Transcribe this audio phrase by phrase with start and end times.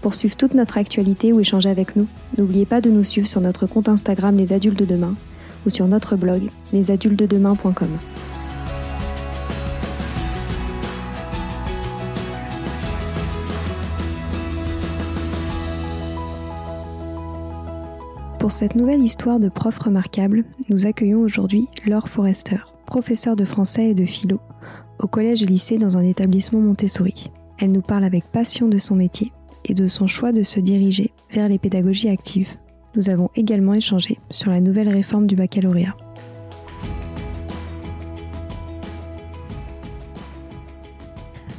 [0.00, 3.40] Pour suivre toute notre actualité ou échanger avec nous, n'oubliez pas de nous suivre sur
[3.40, 5.14] notre compte Instagram Les Adultes de Demain
[5.66, 7.88] ou sur notre blog lesadultesdedemain.com.
[18.38, 23.90] Pour cette nouvelle histoire de prof remarquable, nous accueillons aujourd'hui Laure Forrester, professeure de français
[23.90, 24.40] et de philo
[25.00, 27.30] au collège et lycée dans un établissement Montessori.
[27.58, 29.32] Elle nous parle avec passion de son métier
[29.64, 32.56] et de son choix de se diriger vers les pédagogies actives.
[32.94, 35.94] Nous avons également échangé sur la nouvelle réforme du baccalauréat.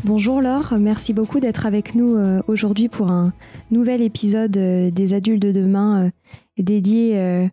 [0.05, 3.33] Bonjour Laure, merci beaucoup d'être avec nous euh, aujourd'hui pour un
[3.69, 6.09] nouvel épisode euh, des adultes de demain euh,
[6.57, 7.49] dédié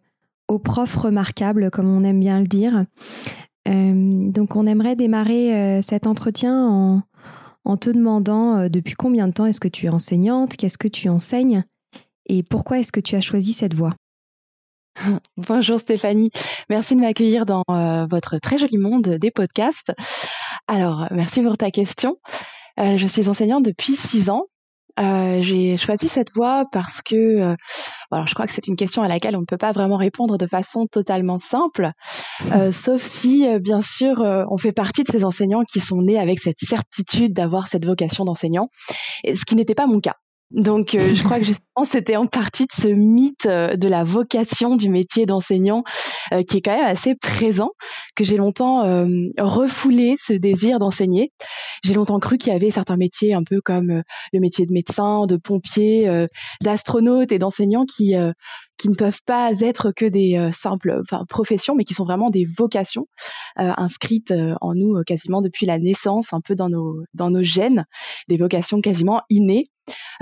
[0.49, 2.85] aux profs remarquables, comme on aime bien le dire.
[3.67, 7.03] donc on aimerait démarrer cet entretien en,
[7.67, 10.89] en te demandant euh, depuis combien de temps est-ce que tu es enseignante, qu'est-ce que
[10.89, 11.65] tu enseignes
[12.29, 13.95] et pourquoi est-ce que tu as choisi cette voie?
[15.37, 16.31] Bonjour Stéphanie,
[16.71, 19.93] merci de m'accueillir dans euh, votre très joli monde des podcasts.
[20.69, 22.17] Alors, merci pour ta question.
[22.81, 24.47] Euh, je suis enseignante depuis six ans
[24.99, 27.55] j'ai choisi cette voie parce que,
[28.11, 30.39] alors je crois que c'est une question à laquelle on ne peut pas vraiment répondre
[30.39, 31.91] de façon totalement simple,
[32.53, 36.41] euh, sauf si, bien sûr, on fait partie de ces enseignants qui sont nés avec
[36.41, 38.69] cette certitude d'avoir cette vocation d'enseignant,
[39.25, 40.17] ce qui n'était pas mon cas.
[40.53, 44.05] Donc, euh, je crois que justement, c'était en partie de ce mythe euh, de la
[44.05, 45.83] vocation du métier d'enseignant
[46.33, 47.71] euh, qui est quand même assez présent,
[48.15, 48.85] que j'ai longtemps
[49.39, 51.33] refoulé ce désir d'enseigner.
[51.85, 55.27] J'ai longtemps cru qu'il y avait certains métiers un peu comme le métier de médecin,
[55.27, 56.27] de pompier,
[56.63, 58.15] d'astronaute et d'enseignant qui
[58.79, 62.45] qui ne peuvent pas être que des simples enfin, professions, mais qui sont vraiment des
[62.45, 63.07] vocations
[63.57, 67.85] inscrites en nous quasiment depuis la naissance, un peu dans nos dans nos gènes,
[68.29, 69.65] des vocations quasiment innées.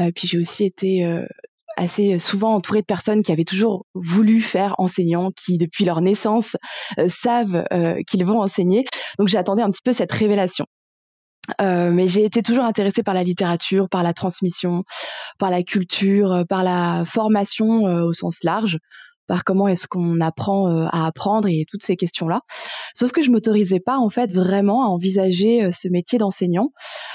[0.01, 1.25] Euh, puis j'ai aussi été euh,
[1.77, 6.57] assez souvent entourée de personnes qui avaient toujours voulu faire enseignant, qui depuis leur naissance
[6.99, 7.65] euh, savent
[8.07, 8.85] qu'ils vont enseigner.
[9.19, 10.67] Donc j'attendais un petit peu cette révélation.
[11.61, 14.85] Mais j'ai été toujours intéressée par la littérature, par la transmission,
[15.39, 18.79] par la culture, par la formation au sens large
[19.27, 22.43] par comment est-ce qu'on apprend euh, à apprendre et toutes ces questions-là.
[22.95, 26.71] Sauf que je m'autorisais pas en fait vraiment à envisager euh, ce métier d'enseignant.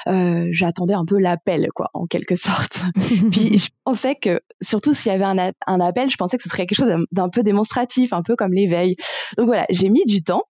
[0.08, 2.82] Euh, J'attendais un peu l'appel, quoi, en quelque sorte.
[3.32, 6.50] Puis je pensais que, surtout s'il y avait un, un, appel, je pensais que ce
[6.50, 8.96] serait quelque chose d'un peu démonstratif, un peu comme l'éveil.
[9.38, 10.44] Donc voilà, j'ai mis du temps.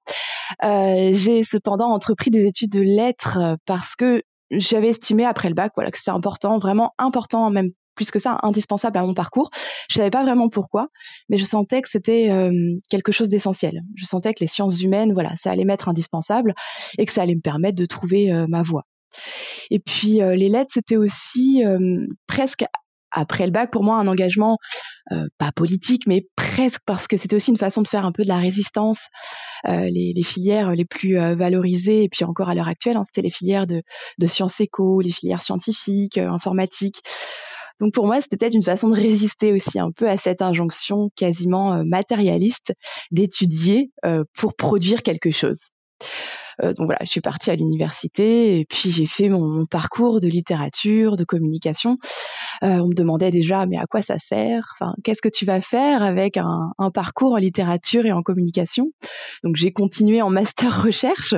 [0.65, 5.73] Euh, j'ai cependant entrepris des études de lettres parce que j'avais estimé après le bac
[5.77, 9.51] voilà que c'est important vraiment important même plus que ça indispensable à mon parcours.
[9.91, 10.87] Je savais pas vraiment pourquoi,
[11.29, 12.53] mais je sentais que c'était euh,
[12.89, 13.83] quelque chose d'essentiel.
[13.97, 16.55] Je sentais que les sciences humaines, voilà, ça allait m'être indispensable
[16.97, 18.85] et que ça allait me permettre de trouver euh, ma voie.
[19.71, 21.63] Et puis euh, les lettres, c'était aussi
[22.29, 22.65] presque
[23.11, 24.59] après le bac pour moi un engagement
[25.39, 28.29] pas politique mais presque parce que c'était aussi une façon de faire un peu de
[28.29, 29.07] la résistance
[29.65, 33.67] les, filières les plus valorisées et puis encore à l'heure actuelle hein, c'était les filières
[33.67, 33.83] de,
[34.19, 37.01] de sciences éco les filières scientifiques informatiques
[37.81, 41.11] donc pour moi, c'était peut-être une façon de résister aussi un peu à cette injonction
[41.17, 42.73] quasiment euh, matérialiste
[43.11, 45.69] d'étudier euh, pour produire quelque chose.
[46.63, 50.29] Euh, donc voilà, je suis partie à l'université et puis j'ai fait mon, parcours de
[50.29, 51.97] littérature, de communication.
[52.63, 54.73] Euh, on me demandait déjà, mais à quoi ça sert?
[54.75, 58.87] Enfin, Qu'est-ce que tu vas faire avec un, un, parcours en littérature et en communication?
[59.45, 61.35] Donc j'ai continué en master recherche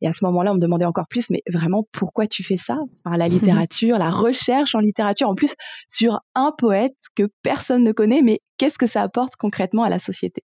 [0.00, 2.78] et à ce moment-là, on me demandait encore plus, mais vraiment, pourquoi tu fais ça?
[3.04, 5.54] Enfin, La littérature, la recherche en littérature, en plus
[5.88, 9.98] sur un poète que personne ne connaît, mais qu'est-ce que ça apporte concrètement à la
[9.98, 10.42] société?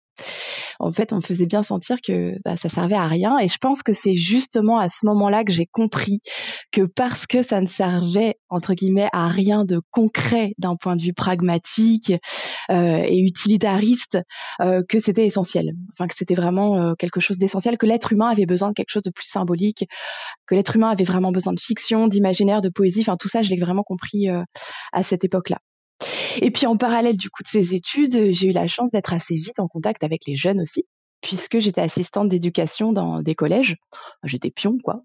[0.80, 3.38] En fait, on me faisait bien sentir que bah, ça servait à rien.
[3.40, 6.20] Et je pense que c'est justement à ce moment-là que j'ai compris
[6.72, 11.02] que parce que ça ne servait entre guillemets à rien de concret d'un point de
[11.02, 12.14] vue pragmatique,
[12.70, 14.18] et utilitariste
[14.60, 15.72] que c'était essentiel.
[15.94, 19.04] Enfin, que c'était vraiment quelque chose d'essentiel, que l'être humain avait besoin de quelque chose
[19.04, 19.86] de plus symbolique,
[20.48, 23.02] que l'être humain avait vraiment besoin de fiction, d'imaginaire, de poésie.
[23.02, 24.28] Enfin, tout ça, je l'ai vraiment compris
[24.92, 25.60] à cette époque-là.
[26.42, 29.36] Et puis en parallèle du coup de ces études, j'ai eu la chance d'être assez
[29.36, 30.86] vite en contact avec les jeunes aussi
[31.22, 33.76] puisque j'étais assistante d'éducation dans des collèges.
[34.24, 35.02] J'étais pion, quoi.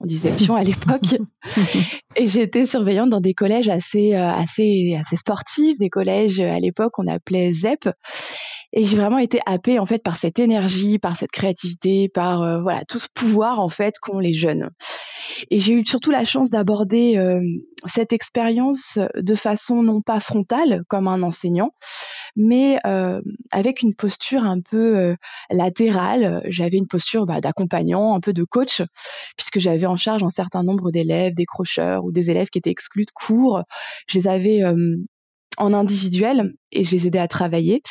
[0.00, 1.16] On disait pion à l'époque.
[2.16, 6.98] et j'étais surveillante dans des collèges assez, euh, assez, assez sportifs, des collèges à l'époque
[6.98, 7.90] on appelait ZEP.
[8.72, 12.60] Et j'ai vraiment été happée en fait par cette énergie, par cette créativité, par euh,
[12.60, 14.70] voilà tout ce pouvoir en fait qu'ont les jeunes.
[15.50, 17.40] Et j'ai eu surtout la chance d'aborder euh,
[17.86, 21.72] cette expérience de façon non pas frontale comme un enseignant,
[22.36, 23.20] mais euh,
[23.52, 25.14] avec une posture un peu euh,
[25.50, 26.42] latérale.
[26.46, 28.82] J'avais une posture bah, d'accompagnant, un peu de coach,
[29.36, 33.04] puisque j'avais en charge un certain nombre d'élèves, décrocheurs ou des élèves qui étaient exclus
[33.04, 33.62] de cours.
[34.08, 34.62] Je les avais
[35.58, 37.82] en individuel et je les aidais à travailler.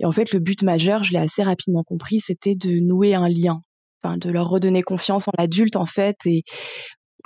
[0.00, 3.28] Et en fait, le but majeur, je l'ai assez rapidement compris, c'était de nouer un
[3.28, 3.60] lien
[4.16, 6.42] de leur redonner confiance en l'adulte en fait et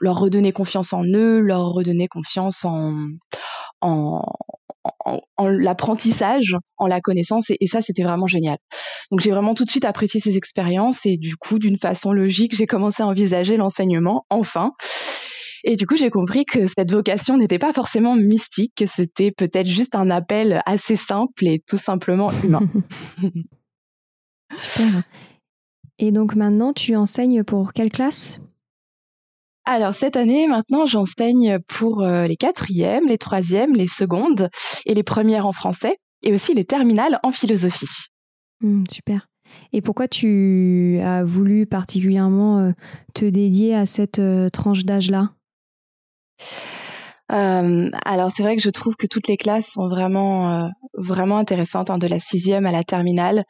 [0.00, 2.94] leur redonner confiance en eux, leur redonner confiance en,
[3.80, 4.22] en,
[5.40, 8.58] l'apprentissage, en la connaissance, et, ça, c'était vraiment génial.
[9.10, 12.54] Donc j'ai vraiment tout de suite apprécié ces expériences, et du coup, d'une façon logique,
[12.54, 14.72] j'ai commencé à envisager l'enseignement, enfin.
[15.64, 19.66] Et du coup, j'ai compris que cette vocation n'était pas forcément mystique, que c'était peut-être
[19.66, 22.62] juste un appel assez simple et tout simplement humain.
[24.56, 25.02] Super.
[25.98, 28.40] Et donc maintenant, tu enseignes pour quelle classe?
[29.64, 34.48] Alors cette année, maintenant, j'enseigne pour euh, les quatrièmes, les troisièmes, les secondes
[34.86, 38.06] et les premières en français et aussi les terminales en philosophie.
[38.62, 39.28] Mmh, super.
[39.72, 42.72] Et pourquoi tu as voulu particulièrement euh,
[43.12, 45.32] te dédier à cette euh, tranche d'âge-là?
[47.30, 51.98] Alors c'est vrai que je trouve que toutes les classes sont vraiment vraiment intéressantes, hein,
[51.98, 53.44] de la sixième à la terminale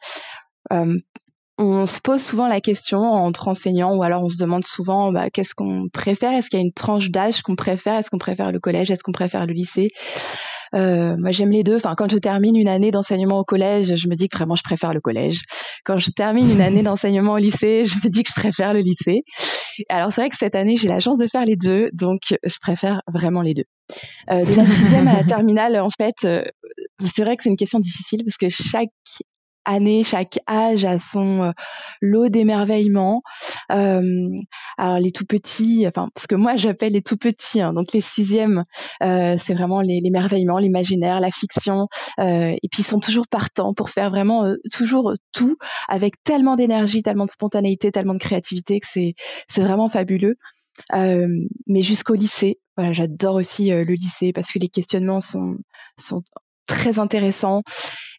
[1.61, 5.29] on se pose souvent la question entre enseignants ou alors on se demande souvent bah,
[5.29, 6.31] qu'est-ce qu'on préfère?
[6.31, 7.95] Est-ce qu'il y a une tranche d'âge qu'on préfère?
[7.95, 8.89] Est-ce qu'on préfère le collège?
[8.89, 9.89] Est-ce qu'on préfère le lycée?
[10.73, 11.75] Euh, moi, j'aime les deux.
[11.75, 14.63] Enfin, quand je termine une année d'enseignement au collège, je me dis que vraiment je
[14.63, 15.41] préfère le collège.
[15.83, 18.79] Quand je termine une année d'enseignement au lycée, je me dis que je préfère le
[18.79, 19.23] lycée.
[19.89, 22.55] Alors, c'est vrai que cette année, j'ai la chance de faire les deux, donc je
[22.61, 23.65] préfère vraiment les deux.
[24.31, 26.43] Euh, de la sixième à la terminale, en fait, euh,
[27.05, 28.89] c'est vrai que c'est une question difficile parce que chaque
[29.69, 31.51] année, chaque âge a son euh,
[32.01, 33.21] lot d'émerveillement.
[33.71, 34.27] Euh,
[34.77, 38.01] alors les tout petits, enfin parce que moi j'appelle les tout petits, hein, donc les
[38.01, 38.63] sixièmes,
[39.03, 41.87] euh, c'est vraiment l'émerveillement, l'imaginaire, la fiction,
[42.19, 45.55] et puis ils sont toujours partants pour faire vraiment toujours tout
[45.87, 49.13] avec tellement d'énergie, tellement de spontanéité, tellement de créativité que c'est
[49.47, 50.35] c'est vraiment fabuleux.
[50.93, 55.57] mais jusqu'au lycée, voilà, j'adore aussi le lycée parce que les questionnements sont
[55.97, 56.21] sont
[56.67, 57.61] très intéressants.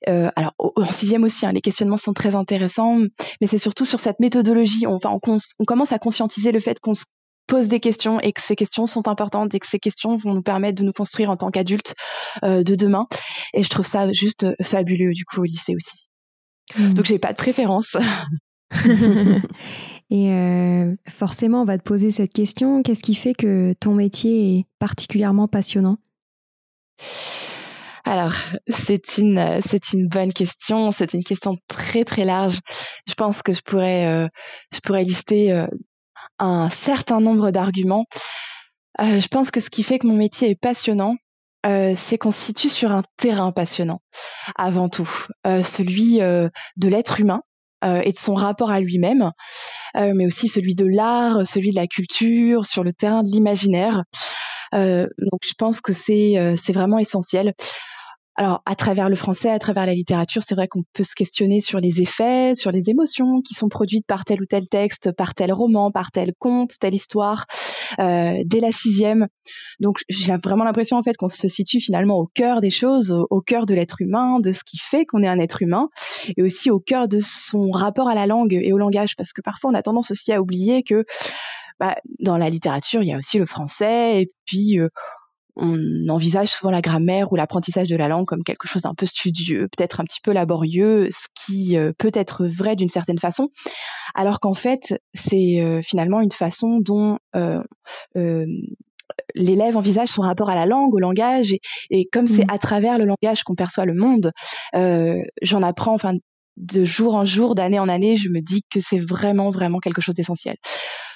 [0.09, 2.99] Euh, alors en sixième aussi, hein, les questionnements sont très intéressants,
[3.41, 4.87] mais c'est surtout sur cette méthodologie.
[4.87, 7.05] On, enfin, on, commence à conscientiser le fait qu'on se
[7.47, 10.43] pose des questions et que ces questions sont importantes et que ces questions vont nous
[10.43, 11.95] permettre de nous construire en tant qu'adultes
[12.45, 13.07] euh, de demain.
[13.55, 16.09] Et je trouve ça juste fabuleux du coup au lycée aussi.
[16.79, 16.95] Mmh.
[16.95, 17.97] Donc j'ai pas de préférence.
[20.11, 22.83] et euh, forcément, on va te poser cette question.
[22.83, 25.99] Qu'est-ce qui fait que ton métier est particulièrement passionnant?
[28.11, 28.35] Alors,
[28.67, 30.91] c'est une c'est une bonne question.
[30.91, 32.59] C'est une question très très large.
[33.07, 34.27] Je pense que je pourrais euh,
[34.75, 35.69] je pourrais lister euh,
[36.41, 38.07] un certain nombre d'arguments.
[39.01, 41.15] Euh, je pense que ce qui fait que mon métier est passionnant,
[41.63, 44.01] c'est qu'on se situe sur un terrain passionnant
[44.57, 47.43] avant tout, celui de l'être humain
[47.85, 49.31] et de son rapport à lui-même,
[49.95, 54.05] mais aussi celui de l'art, celui de la culture, sur le terrain de l'imaginaire.
[54.73, 57.53] donc je pense que c'est c'est vraiment essentiel
[58.37, 61.61] alors, à travers le français, à travers la littérature, c'est vrai qu'on peut se questionner
[61.61, 65.35] sur les effets, sur les émotions qui sont produites par tel ou tel texte, par
[65.35, 67.47] tel roman, par tel conte, telle histoire,
[67.99, 69.27] euh, dès la sixième.
[69.81, 73.41] Donc, j'ai vraiment l'impression en fait qu'on se situe finalement au cœur des choses, au,
[73.41, 75.89] cœur de l'être humain, de ce qui fait qu'on est un être humain,
[76.37, 79.43] et aussi au cœur de son rapport à la langue et au langage, parce que
[79.43, 81.05] parfois on a tendance aussi à oublier que
[81.81, 84.89] bah, dans la littérature, il y a aussi le français, et puis euh,
[85.61, 89.07] on envisage souvent la grammaire ou l'apprentissage de la langue comme quelque chose d'un peu
[89.07, 93.49] studieux, peut-être un petit peu laborieux, ce qui euh, peut être vrai d'une certaine façon,
[94.15, 97.63] alors qu'en fait, c'est euh, finalement une façon dont euh,
[99.35, 101.55] l'élève envisage son rapport à la langue, au langage,
[101.91, 102.55] et, comme c'est mmh.
[102.55, 104.33] à travers le langage qu'on perçoit le monde,
[105.43, 106.15] j'en apprends, enfin,
[106.57, 110.01] de jour en jour, d'année en année, je me dis que c'est vraiment, vraiment quelque
[110.01, 110.57] chose d'essentiel.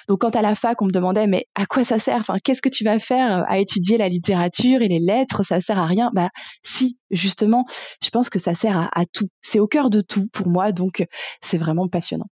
[0.09, 2.19] Donc quand à la fac on me demandait mais à quoi ça sert?
[2.21, 5.43] Enfin qu'est-ce que tu vas faire à étudier la littérature et les lettres?
[5.45, 6.11] Ça sert à rien?
[6.15, 6.29] Bah
[6.63, 7.65] si justement,
[8.03, 9.29] je pense que ça sert à, tout.
[9.41, 11.07] C'est au cœur de tout pour moi, donc
[11.41, 12.27] c'est vraiment passionnant.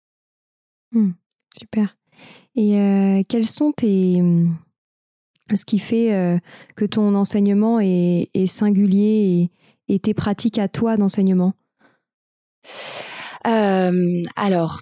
[0.92, 1.12] Mmh,
[1.58, 1.96] super.
[2.54, 4.54] Et euh, quels sont tes mmh,
[5.54, 6.38] ce qui fait euh,
[6.76, 9.50] que ton enseignement est, singulier
[9.88, 11.54] et, tes pratiques à toi d'enseignement?
[13.46, 14.80] Euh, Alors,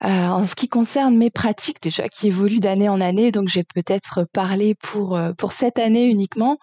[0.00, 4.26] en ce qui concerne mes pratiques, déjà qui évoluent d'année en année, donc j'ai peut-être
[4.32, 6.58] parlé pour pour cette année uniquement.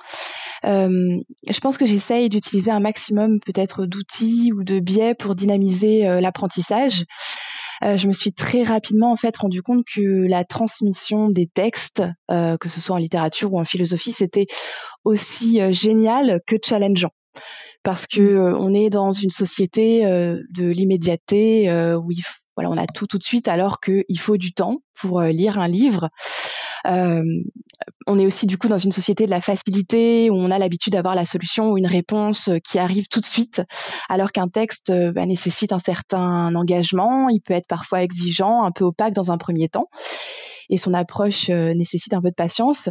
[0.64, 7.04] je pense que j'essaye d'utiliser un maximum peut-être d'outils ou de biais pour dynamiser l'apprentissage.
[7.84, 12.04] Euh, je me suis très rapidement en fait rendu compte que la transmission des textes,
[12.32, 14.48] euh, que ce soit en littérature ou en philosophie, c'était
[15.04, 17.12] aussi euh, génial que challengeant
[17.84, 18.58] parce que mmh.
[18.60, 21.70] on est dans une société de l'immédiateté
[22.02, 22.24] où il,
[22.56, 25.68] voilà, on a tout tout de suite alors qu'il faut du temps pour lire un
[25.68, 26.10] livre.
[26.88, 27.24] Euh,
[28.08, 30.94] on est aussi du coup dans une société de la facilité où on a l'habitude
[30.94, 33.64] d'avoir la solution ou une réponse euh, qui arrive tout de suite,
[34.10, 38.72] alors qu'un texte euh, bah, nécessite un certain engagement, il peut être parfois exigeant, un
[38.72, 39.90] peu opaque dans un premier temps
[40.70, 42.90] et son approche nécessite un peu de patience.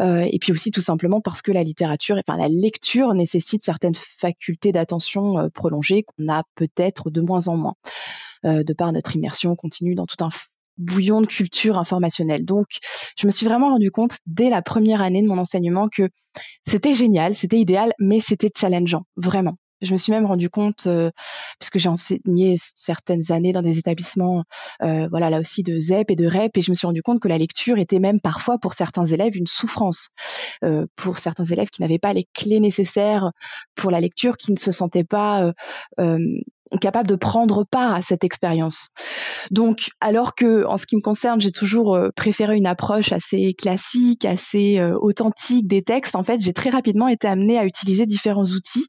[0.00, 4.72] et puis aussi tout simplement parce que la littérature, enfin la lecture nécessite certaines facultés
[4.72, 7.74] d'attention prolongées qu'on a peut-être de moins en moins,
[8.44, 10.30] de par notre immersion continue dans tout un
[10.78, 12.44] bouillon de culture informationnelle.
[12.44, 12.66] Donc,
[13.18, 16.08] je me suis vraiment rendu compte dès la première année de mon enseignement que
[16.66, 19.56] c'était génial, c'était idéal, mais c'était challengeant, vraiment.
[19.82, 21.10] Je me suis même rendu compte, euh,
[21.60, 24.44] puisque j'ai enseigné certaines années dans des établissements,
[24.82, 27.20] euh, voilà là aussi de ZEP et de REP, et je me suis rendu compte
[27.20, 30.08] que la lecture était même parfois pour certains élèves une souffrance,
[30.64, 33.32] euh, pour certains élèves qui n'avaient pas les clés nécessaires
[33.74, 35.52] pour la lecture, qui ne se sentaient pas
[36.80, 38.88] capable de prendre part à cette expérience.
[39.50, 43.54] Donc, alors que en ce qui me concerne, j'ai toujours euh, préféré une approche assez
[43.54, 48.06] classique, assez euh, authentique des textes, en fait, j'ai très rapidement été amenée à utiliser
[48.06, 48.86] différents outils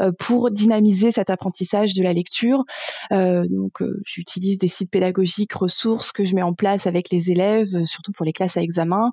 [0.00, 2.64] euh, pour dynamiser cet apprentissage de la lecture.
[3.10, 8.12] donc, j'utilise des sites pédagogiques, ressources que je mets en place avec les élèves, surtout
[8.12, 9.10] pour les classes à examen,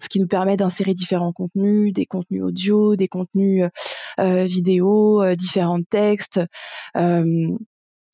[0.00, 3.64] ce qui nous permet d'insérer différents contenus, des contenus audio, des contenus
[4.18, 6.40] vidéo, différents textes.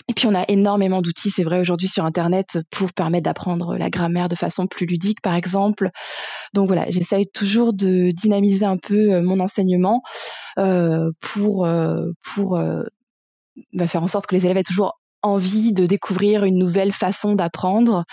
[0.08, 3.88] Et puis on a énormément d'outils, c'est vrai aujourd'hui sur Internet, pour permettre d'apprendre la
[3.88, 5.90] grammaire de façon plus ludique, par exemple.
[6.54, 10.02] Donc voilà, j'essaye toujours de dynamiser un peu mon enseignement
[10.58, 11.68] euh, pour
[12.34, 12.60] pour
[13.72, 17.34] bah, faire en sorte que les élèves aient toujours envie de découvrir une nouvelle façon
[17.34, 18.04] d'apprendre.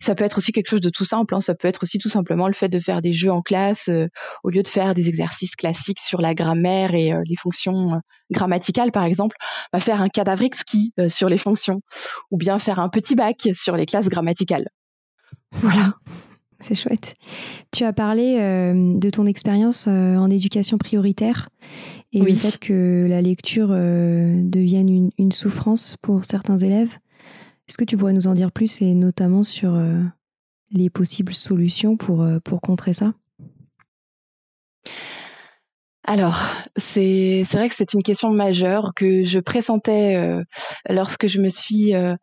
[0.00, 1.34] Ça peut être aussi quelque chose de tout simple.
[1.34, 1.40] Hein.
[1.40, 4.06] Ça peut être aussi tout simplement le fait de faire des jeux en classe euh,
[4.44, 7.98] au lieu de faire des exercices classiques sur la grammaire et euh, les fonctions euh,
[8.30, 9.36] grammaticales, par exemple.
[9.72, 11.80] Bah, faire un cadavre exquis sur les fonctions
[12.30, 14.68] ou bien faire un petit bac sur les classes grammaticales.
[15.52, 15.94] Voilà.
[16.60, 17.14] C'est chouette.
[17.72, 21.50] Tu as parlé de ton expérience en éducation prioritaire
[22.12, 26.96] et le fait que la lecture euh, devienne une, une, souffrance pour certains élèves.
[27.68, 30.00] Est-ce que tu pourrais nous en dire plus et notamment sur euh,
[30.70, 33.12] les possibles solutions pour, euh, pour contrer ça?
[36.08, 36.42] Alors,
[36.78, 40.42] c'est vrai que c'est une question majeure que je pressentais euh,
[40.88, 42.14] lorsque je me suis euh,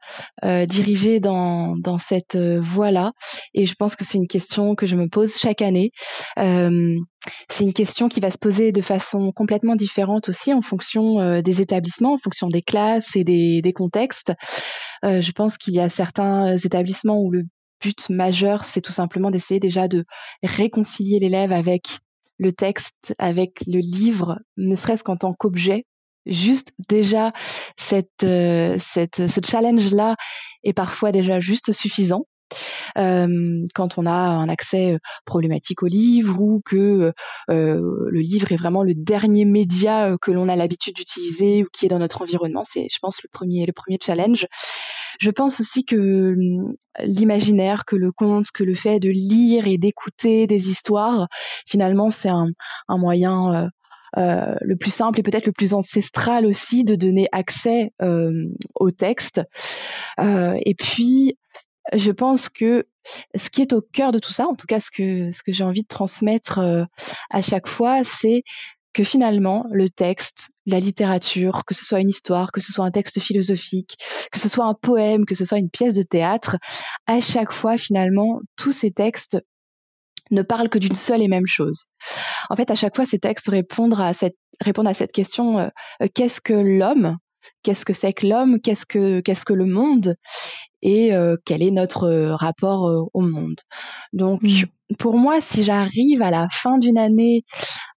[0.44, 3.12] euh, dirigée dans, dans cette voie-là.
[3.54, 5.92] Et je pense que c'est une question que je me pose chaque année.
[6.36, 11.62] c'est une question qui va se poser de façon complètement différente aussi en fonction des
[11.62, 14.34] établissements, en fonction des classes et des, des contextes.
[15.04, 17.44] je pense qu'il y a certains établissements où le
[17.84, 20.06] but majeur, c'est tout simplement d'essayer déjà de
[20.42, 22.00] réconcilier l'élève avec
[22.38, 25.86] le texte avec le livre, ne serait-ce qu'en tant qu'objet.
[26.25, 27.34] Juste déjà,
[27.77, 30.15] cette, euh, ce challenge-là
[30.63, 32.25] est parfois déjà juste suffisant.
[32.96, 37.14] Quand on a un accès problématique au livre ou que
[37.48, 41.90] le livre est vraiment le dernier média que l'on a l'habitude d'utiliser ou qui est
[41.90, 44.48] dans notre environnement, c'est, je pense, le premier, le premier challenge.
[45.20, 46.36] Je pense aussi que
[47.04, 51.28] l'imaginaire, que le conte, que le fait de lire et d'écouter des histoires,
[51.66, 52.52] finalement, c'est un,
[52.90, 53.70] moyen
[54.16, 57.92] le plus simple et peut-être le plus ancestral aussi de donner accès
[58.75, 59.42] au texte.
[60.20, 61.38] Et puis,
[61.94, 62.86] je pense que
[63.36, 65.51] ce qui est au cœur de tout ça, en tout cas ce que ce que
[65.51, 66.60] j'ai envie de transmettre
[67.30, 68.44] à chaque fois, c'est
[68.96, 72.92] que finalement, le texte, la littérature, que ce soit une histoire, que ce soit un
[72.92, 73.98] texte philosophique,
[74.32, 76.56] que ce soit un poème, que ce soit une pièce de théâtre,
[77.06, 79.38] à chaque fois, finalement, tous ces textes
[80.32, 81.86] ne parlent que d'une seule et même chose.
[82.50, 85.68] En fait, à chaque fois, ces textes répondent à cette, répondent à cette question euh,
[86.01, 87.18] euh, qu'est-ce que l'homme
[87.64, 90.16] qu'est-ce que c'est que l'homme, qu'est-ce que qu'est-ce que le monde
[90.82, 91.12] et
[91.46, 93.60] quel est notre rapport au monde.
[94.14, 94.96] Donc mmh.
[95.00, 97.44] pour moi, si j'arrive à la fin d'une année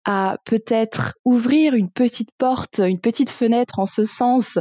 [0.05, 4.61] à peut-être ouvrir une petite porte, une petite fenêtre en ce sens,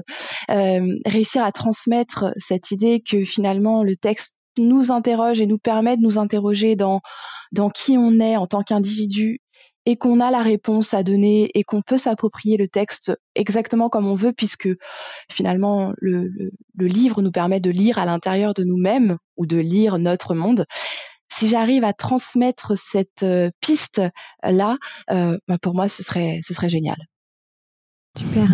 [0.49, 6.01] réussir à transmettre cette idée que finalement le texte nous interroge et nous permet de
[6.01, 7.01] nous interroger dans,
[7.51, 9.39] dans qui on est en tant qu'individu
[9.85, 14.07] et qu'on a la réponse à donner et qu'on peut s'approprier le texte exactement comme
[14.07, 14.69] on veut puisque
[15.31, 16.29] finalement le,
[16.75, 20.65] le, livre nous permet de lire à l'intérieur de nous-mêmes ou de lire notre monde.
[21.37, 24.01] Si j'arrive à transmettre cette euh, piste
[24.43, 24.77] là,
[25.11, 26.97] euh, bah pour moi ce serait ce serait génial.
[28.17, 28.47] Super.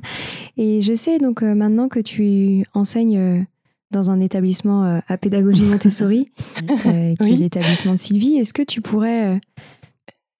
[0.56, 3.46] et je sais donc euh, maintenant que tu enseignes
[3.90, 8.38] dans un établissement à pédagogie Montessori, qui est l'établissement de Sylvie.
[8.38, 9.40] Est-ce que tu pourrais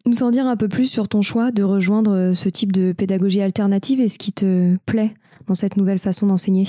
[0.07, 2.93] nous en dire un peu plus sur ton choix de rejoindre euh, ce type de
[2.93, 5.15] pédagogie alternative et ce qui te plaît
[5.47, 6.67] dans cette nouvelle façon d'enseigner?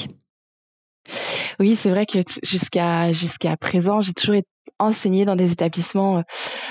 [1.60, 4.36] Oui, c'est vrai que jusqu'à jusqu'à présent, j'ai toujours
[4.80, 6.24] enseigné dans des établissements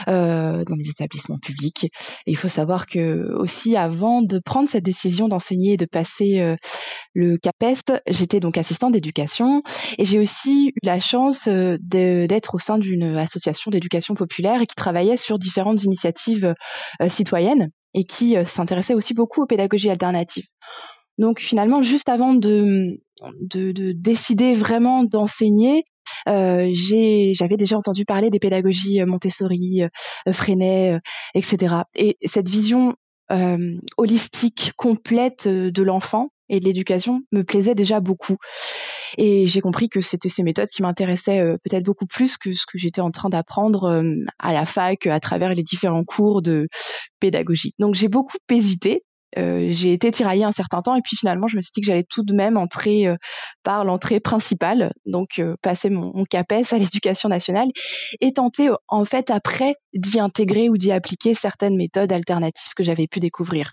[0.08, 1.90] euh, dans des établissements publics.
[2.26, 6.56] Il faut savoir que aussi avant de prendre cette décision d'enseigner et de passer euh,
[7.14, 9.62] le CAPEST, j'étais donc assistante d'éducation
[9.98, 14.74] et j'ai aussi eu la chance euh, d'être au sein d'une association d'éducation populaire qui
[14.74, 16.54] travaillait sur différentes initiatives
[17.08, 20.46] citoyennes et qui s'intéressait aussi beaucoup aux pédagogies alternatives.
[21.18, 23.00] Donc finalement, juste avant de,
[23.40, 25.84] de, de décider vraiment d'enseigner,
[26.28, 30.98] euh, j'avais déjà entendu parler des pédagogies euh, Montessori, euh, Freinet,
[31.34, 31.76] etc.
[31.94, 32.94] Et cette vision
[33.96, 38.36] holistique, complète de l'enfant et de l'éducation me plaisait déjà beaucoup.
[39.16, 42.76] Et j'ai compris que c'était ces méthodes qui m'intéressaient peut-être beaucoup plus que ce que
[42.76, 44.04] j'étais en train d'apprendre
[44.38, 46.68] à la fac à travers les différents cours de
[47.18, 47.72] pédagogie.
[47.78, 49.02] Donc j'ai beaucoup hésité
[49.38, 51.86] euh, j'ai été tiraillée un certain temps et puis finalement je me suis dit que
[51.86, 53.16] j'allais tout de même entrer euh,
[53.62, 57.68] par l'entrée principale, donc euh, passer mon, mon, CAPES à l'éducation nationale
[58.20, 63.06] et tenter en fait après d'y intégrer ou d'y appliquer certaines méthodes alternatives que j'avais
[63.06, 63.72] pu découvrir.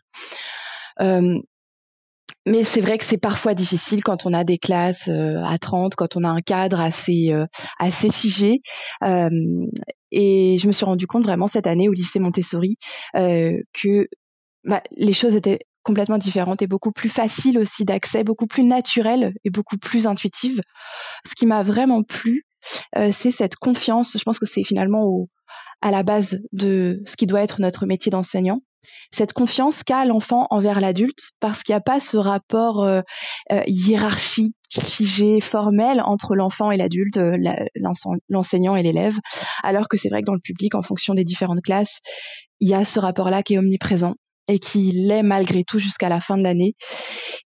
[1.00, 6.15] mais c'est vrai que c'est parfois difficile quand on a des classes à 30, quand
[6.15, 7.32] on a un cadre assez
[7.80, 8.62] assez figé.
[10.12, 12.78] et je me suis rendu compte vraiment cette année au lycée Montessori
[13.13, 14.08] que
[14.63, 19.34] bah, les choses étaient complètement différentes et beaucoup plus faciles aussi d'accès, beaucoup plus naturelles
[19.43, 20.62] et beaucoup plus intuitives.
[21.28, 22.45] Ce qui m'a vraiment plu,
[22.97, 24.15] euh, c'est cette confiance.
[24.17, 25.30] Je pense que c'est finalement au,
[25.82, 28.62] à la base de ce qui doit être notre métier d'enseignant.
[29.12, 33.02] Cette confiance qu'a l'enfant envers l'adulte, parce qu'il n'y a pas ce rapport euh,
[33.52, 37.38] euh, hiérarchique, figé, formel entre l'enfant et l'adulte, euh,
[38.30, 39.17] l'enseignant et l'élève,
[39.63, 42.00] alors que c'est vrai que dans le public, en fonction des différentes classes,
[42.60, 44.15] il y a ce rapport-là qui est omniprésent
[44.52, 46.74] et qui l'est malgré tout jusqu'à la fin de l'année.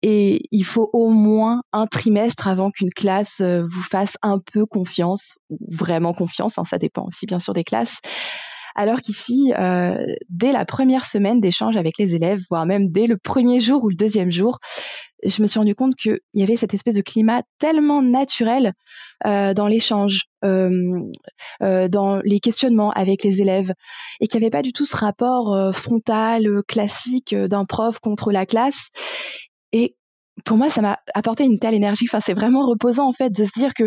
[0.03, 4.67] Et il faut au moins un trimestre avant qu'une classe euh, vous fasse un peu
[4.67, 7.99] confiance, ou vraiment confiance, hein, ça dépend aussi bien sûr des classes.
[8.75, 13.19] Alors qu'ici, euh, dès la première semaine d'échange avec les élèves, voire même dès le
[13.19, 14.59] premier jour ou le deuxième jour,
[15.25, 18.73] je me suis rendu compte qu'il y avait cette espèce de climat tellement naturel
[19.27, 21.01] euh, dans l'échange, euh,
[21.63, 23.73] euh, dans les questionnements avec les élèves,
[24.21, 28.47] et qu'il n'y avait pas du tout ce rapport frontal, classique d'un prof contre la
[28.47, 28.89] classe.
[29.73, 29.97] Et
[30.45, 32.07] pour moi, ça m'a apporté une telle énergie.
[32.09, 33.85] Enfin, c'est vraiment reposant en fait de se dire que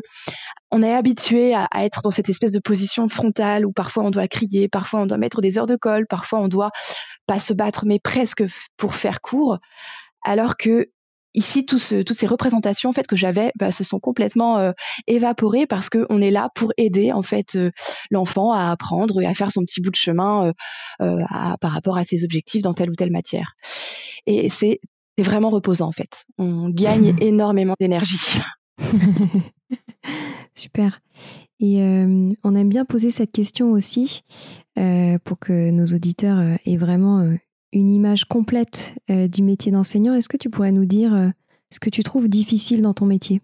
[0.71, 4.11] on est habitué à, à, être dans cette espèce de position frontale où parfois on
[4.11, 6.71] doit crier, parfois on doit mettre des heures de colle, parfois on doit
[7.27, 8.43] pas se battre, mais presque
[8.77, 9.57] pour faire court.
[10.23, 10.87] Alors que
[11.35, 14.71] ici, tout ce, toutes ces représentations en fait que j'avais bah, se sont complètement euh,
[15.07, 17.71] évaporées parce qu'on est là pour aider en fait euh,
[18.09, 20.53] l'enfant à apprendre et à faire son petit bout de chemin
[21.01, 23.53] euh, à, par rapport à ses objectifs dans telle ou telle matière.
[24.25, 24.79] Et c'est
[25.19, 26.25] vraiment reposant en fait.
[26.37, 28.39] On gagne énormément d'énergie.
[30.55, 31.01] Super.
[31.59, 31.77] Et
[32.43, 34.23] on aime bien poser cette question aussi
[34.75, 37.25] pour que nos auditeurs aient vraiment
[37.71, 41.29] une image complète euh, du métier d'enseignant, est-ce que tu pourrais nous dire euh,
[41.71, 43.41] ce que tu trouves difficile dans ton métier?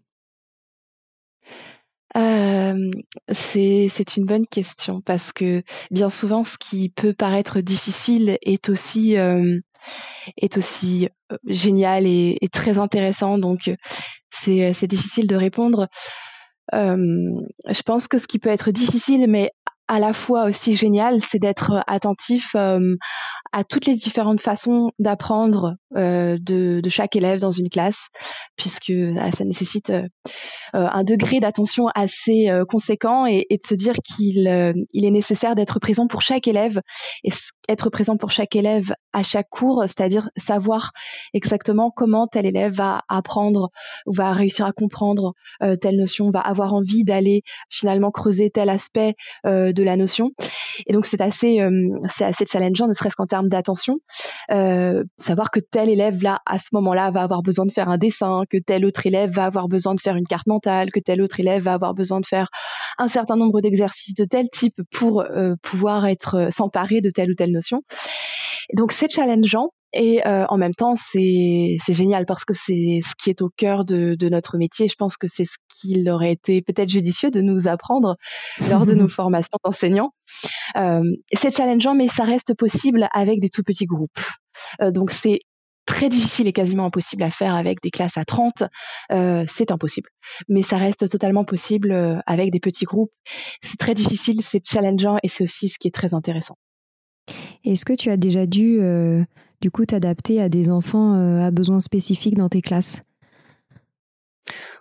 [2.18, 2.92] Euh,
[3.30, 9.16] c'est une bonne question parce que bien souvent ce qui peut paraître difficile est aussi
[10.38, 11.08] est aussi
[11.46, 13.38] génial et, et, très intéressant.
[13.38, 13.72] Donc
[14.30, 15.88] c'est difficile de répondre.
[16.74, 19.52] je pense que ce qui peut être difficile mais
[19.91, 26.39] à la fois aussi génial, c'est d'être attentif à toutes les différentes façons d'apprendre de,
[26.80, 28.08] de, chaque élève dans une classe,
[28.56, 28.93] puisque
[29.34, 29.91] ça nécessite
[30.71, 36.08] un degré d'attention assez conséquent et, de se dire qu'il il est nécessaire d'être présent
[36.08, 36.80] pour chaque élève
[37.25, 37.32] et
[37.67, 40.91] être présent pour chaque élève à chaque cours, c'est-à-dire savoir
[41.34, 43.71] exactement comment tel élève va apprendre
[44.06, 45.34] ou va réussir à comprendre
[45.82, 50.32] telle notion, va avoir envie d'aller finalement creuser tel aspect de de la notion.
[50.88, 53.98] Et donc c'est assez, euh, c'est assez challengeant, ne serait-ce qu'en termes d'attention,
[54.52, 57.98] euh, savoir que tel élève là à ce moment-là va avoir besoin de faire un
[57.98, 61.22] dessin, que tel autre élève va avoir besoin de faire une carte mentale, que tel
[61.22, 62.48] autre élève va avoir besoin de faire
[62.98, 67.36] un certain nombre d'exercices de tel type pour euh, pouvoir être s'emparer de telle ou
[67.36, 67.82] telle notion.
[68.78, 73.30] Donc c'est challengeant, et euh, en même temps, c'est génial parce que c'est ce qui
[73.30, 74.88] est au cœur de, de notre métier.
[74.88, 78.15] Je pense que c'est ce qu'il aurait été peut-être judicieux de nous apprendre
[78.69, 80.12] lors de nos formations d'enseignants.
[80.75, 84.19] Euh, c'est challengeant, mais ça reste possible avec des tout petits groupes.
[84.82, 85.39] Euh, donc c'est
[85.86, 88.63] très difficile et quasiment impossible à faire avec des classes à 30.
[89.12, 90.10] Euh, c'est impossible.
[90.47, 93.12] Mais ça reste totalement possible euh, avec des petits groupes.
[93.62, 96.56] C'est très difficile, c'est challengeant et c'est aussi ce qui est très intéressant.
[97.63, 99.23] Est-ce que tu as déjà dû euh,
[99.62, 103.02] du coup t'adapter à des enfants euh, à besoins spécifiques dans tes classes?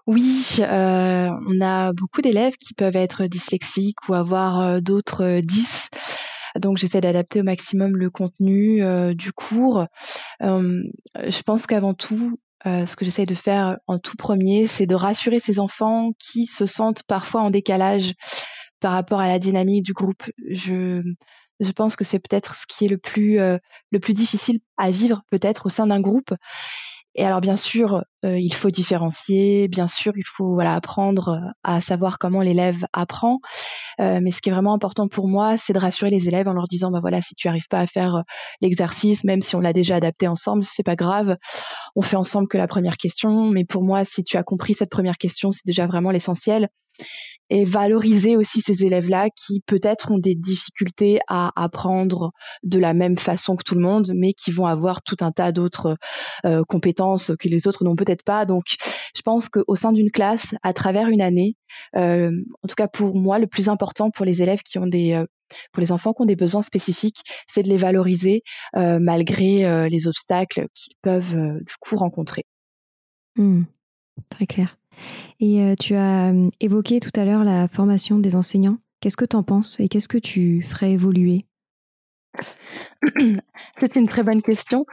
[0.06, 5.88] Oui, euh, on a beaucoup d'élèves qui peuvent être dyslexiques ou avoir euh, d'autres 10.
[6.58, 8.82] Donc j'essaie d'adapter au maximum le contenu
[9.14, 9.86] du cours.
[10.40, 15.38] je pense qu'avant tout, ce que j'essaie de faire en tout premier, c'est de rassurer
[15.38, 18.14] ces enfants qui se sentent parfois en décalage
[18.80, 20.24] par rapport à la dynamique du groupe.
[21.60, 23.58] Je pense que c'est peut-être ce qui est le plus euh,
[23.90, 26.34] le plus difficile à vivre peut-être au sein d'un groupe.
[27.16, 31.80] Et alors bien sûr, euh, il faut différencier, bien sûr, il faut voilà apprendre à
[31.80, 33.40] savoir comment l'élève apprend.
[34.00, 36.52] Euh, mais ce qui est vraiment important pour moi, c'est de rassurer les élèves en
[36.52, 38.22] leur disant bah voilà, si tu arrives pas à faire
[38.60, 41.36] l'exercice, même si on l'a déjà adapté ensemble, c'est pas grave.
[41.96, 44.90] On fait ensemble que la première question, mais pour moi, si tu as compris cette
[44.90, 46.68] première question, c'est déjà vraiment l'essentiel
[47.50, 52.30] et valoriser aussi ces élèves-là qui peut-être ont des difficultés à apprendre
[52.62, 55.52] de la même façon que tout le monde, mais qui vont avoir tout un tas
[55.52, 55.96] d'autres
[56.46, 58.46] euh, compétences que les autres n'ont peut-être pas.
[58.46, 58.64] Donc,
[59.16, 61.56] je pense qu'au sein d'une classe, à travers une année,
[61.96, 62.30] euh,
[62.62, 65.26] en tout cas pour moi, le plus important pour les élèves qui ont des euh,
[65.72, 68.44] pour les enfants qui ont des besoins spécifiques, c'est de les valoriser
[68.76, 72.44] malgré les obstacles qu'ils peuvent du coup rencontrer.
[73.34, 73.64] Mmh.
[74.28, 74.79] très clair.
[75.40, 78.78] Et euh, tu as euh, évoqué tout à l'heure la formation des enseignants.
[79.00, 81.46] Qu'est-ce que tu en penses et qu'est-ce que tu ferais évoluer?
[83.78, 84.84] C'est une très bonne question.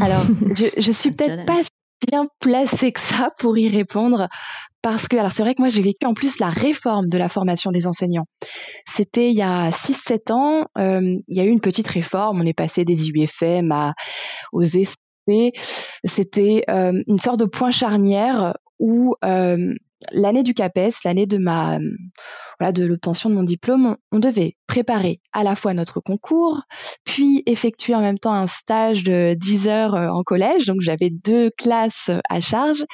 [0.00, 0.22] Alors,
[0.56, 1.62] je, je suis peut-être pas
[2.10, 4.28] bien placée que ça pour y répondre
[4.82, 7.28] parce que, alors c'est vrai que moi j'ai vécu en plus la réforme de la
[7.28, 8.26] formation des enseignants.
[8.86, 12.44] C'était il y a 6-7 ans, euh, il y a eu une petite réforme, on
[12.44, 13.94] est passé des IUFM à,
[14.52, 14.96] aux ESP.
[16.04, 19.14] C'était une sorte de point charnière où
[20.10, 21.78] l'année du CAPES, l'année de ma
[22.58, 26.62] voilà, de l'obtention de mon diplôme, on, devait préparer à la fois notre concours,
[27.04, 30.66] puis effectuer en même temps un stage de 10 heures en collège.
[30.66, 32.84] Donc j'avais deux classes à charge,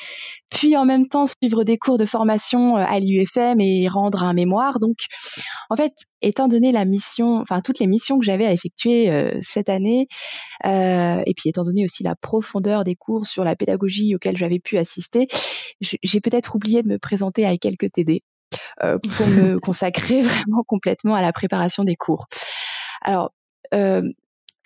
[0.51, 4.81] puis en même temps suivre des cours de formation à l'UFM et rendre un mémoire.
[4.81, 4.97] Donc
[5.71, 5.93] en fait,
[6.23, 9.11] étant donné la mission, enfin toutes les missions que j'avais à effectuer
[9.43, 10.09] cette année,
[10.67, 14.59] euh, et puis étant donné aussi la profondeur des cours sur la pédagogie auxquels j'avais
[14.59, 15.29] pu assister,
[15.81, 18.28] j'ai peut-être oublié de me présenter à quelques TD euh,
[18.81, 22.27] pour me consacrer vraiment complètement à la préparation des cours.
[23.03, 23.33] Alors,
[23.75, 24.03] euh,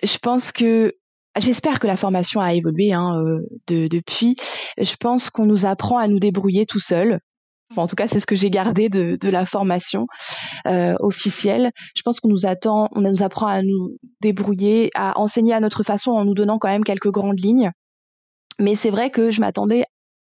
[0.02, 0.94] je pense que
[1.38, 4.36] J'espère que la formation a évolué hein, euh, de, depuis.
[4.78, 7.20] Je pense qu'on nous apprend à nous débrouiller tout seul.
[7.70, 10.06] Enfin, en tout cas, c'est ce que j'ai gardé de, de, la formation
[10.66, 11.70] euh, officielle.
[11.96, 15.82] Je pense qu'on nous attend, on nous apprend à nous débrouiller, à enseigner à notre
[15.82, 17.70] façon en nous donnant quand même quelques grandes lignes.
[18.58, 19.84] Mais c'est vrai que je m'attendais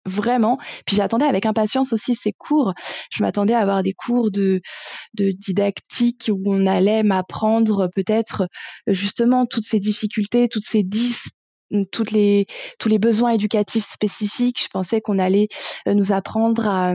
[0.06, 0.58] vraiment.
[0.86, 2.74] Puis j'attendais avec impatience aussi ces cours.
[3.12, 4.62] Je m'attendais à avoir des cours de,
[5.14, 8.48] de didactique où on allait m'apprendre peut-être
[8.88, 11.16] justement toutes ces difficultés, toutes ces dis
[11.92, 12.48] toutes les
[12.80, 14.64] tous les besoins éducatifs spécifiques.
[14.64, 15.48] Je pensais qu'on allait
[15.88, 16.94] euh, nous apprendre à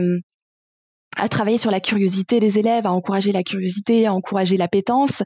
[1.17, 5.23] à travailler sur la curiosité des élèves, à encourager la curiosité, à encourager l'appétence.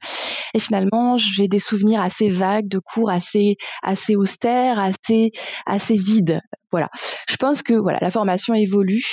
[0.54, 5.32] Et finalement, j'ai des souvenirs assez vagues de cours assez assez austères, assez
[5.66, 6.42] assez vides.
[6.72, 6.90] Voilà.
[7.28, 9.04] Je pense que voilà, la formation évolue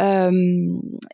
[0.00, 0.30] euh,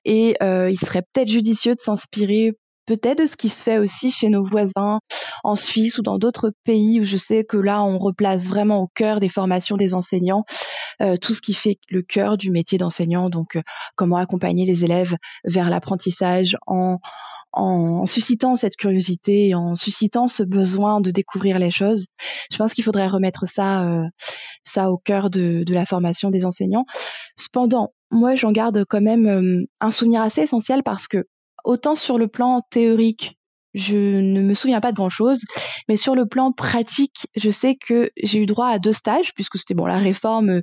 [0.05, 2.53] et euh, il serait peut-être judicieux de s'inspirer
[2.86, 5.00] peut-être de ce qui se fait aussi chez nos voisins
[5.42, 8.88] en Suisse ou dans d'autres pays où je sais que là, on replace vraiment au
[8.94, 10.44] cœur des formations des enseignants
[11.02, 13.28] euh, tout ce qui fait le cœur du métier d'enseignant.
[13.28, 13.62] Donc, euh,
[13.96, 16.98] comment accompagner les élèves vers l'apprentissage en,
[17.52, 22.06] en suscitant cette curiosité, en suscitant ce besoin de découvrir les choses.
[22.50, 24.04] Je pense qu'il faudrait remettre ça, euh,
[24.64, 26.84] ça au cœur de, de, la formation des enseignants.
[27.36, 31.26] Cependant, moi, j'en garde quand même un souvenir assez essentiel parce que
[31.64, 33.38] autant sur le plan théorique,
[33.74, 35.40] je ne me souviens pas de grand chose,
[35.88, 39.59] mais sur le plan pratique, je sais que j'ai eu droit à deux stages, puisque
[39.59, 40.62] c'était bon la réforme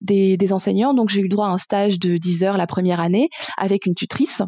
[0.00, 3.00] des, des enseignants, donc j'ai eu droit à un stage de 10 heures la première
[3.00, 4.42] année avec une tutrice,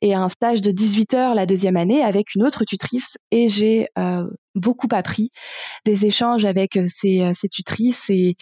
[0.00, 3.48] et à un stage de 18 heures la deuxième année avec une autre tutrice, et
[3.48, 4.24] j'ai euh,
[4.56, 5.30] beaucoup appris
[5.84, 8.36] des échanges avec euh, ces, euh, ces tutrices et,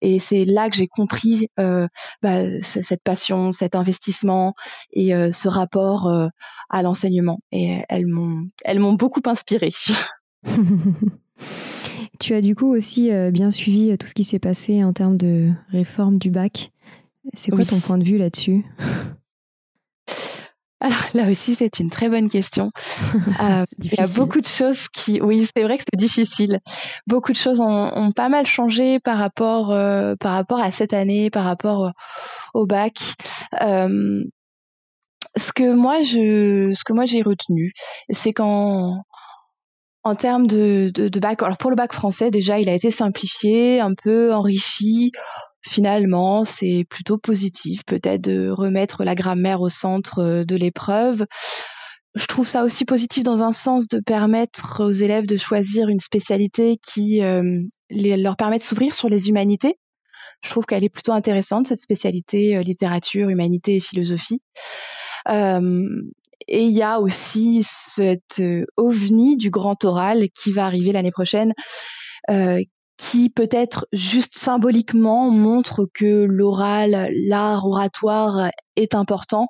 [0.00, 1.86] et c'est là que j'ai compris euh,
[2.22, 4.54] bah, cette passion, cet investissement
[4.92, 6.28] et euh, ce rapport euh,
[6.70, 7.38] à l'enseignement.
[7.52, 9.72] Et elles m'ont elles m'ont beaucoup inspirée.
[12.18, 15.50] tu as du coup aussi bien suivi tout ce qui s'est passé en termes de
[15.70, 16.72] réforme du bac.
[17.34, 17.66] C'est quoi oui.
[17.66, 18.64] ton point de vue là-dessus?
[20.80, 22.70] alors là aussi, c'est une très bonne question.
[23.40, 26.58] Euh, il y a beaucoup de choses qui, oui, c'est vrai que c'est difficile.
[27.06, 30.92] Beaucoup de choses ont, ont, pas mal changé par rapport, euh, par rapport à cette
[30.92, 31.90] année, par rapport euh,
[32.54, 32.96] au bac.
[33.62, 34.24] Euh,
[35.36, 37.72] ce que moi je, ce que moi j'ai retenu,
[38.10, 39.04] c'est qu'en
[40.02, 42.90] en termes de, de, de, bac, alors pour le bac français déjà, il a été
[42.90, 45.12] simplifié, un peu enrichi
[45.62, 51.26] finalement, c'est plutôt positif, peut-être de remettre la grammaire au centre euh, de l'épreuve.
[52.14, 56.00] Je trouve ça aussi positif dans un sens de permettre aux élèves de choisir une
[56.00, 59.78] spécialité qui euh, leur permet de s'ouvrir sur les humanités.
[60.42, 64.40] Je trouve qu'elle est plutôt intéressante, cette spécialité euh, littérature, humanité et philosophie.
[66.50, 68.42] Et il y a aussi cette
[68.78, 71.52] ovni du grand oral qui va arriver l'année prochaine,
[72.98, 79.48] qui peut-être juste symboliquement montre que l'oral, l'art oratoire est important.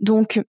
[0.00, 0.40] Donc,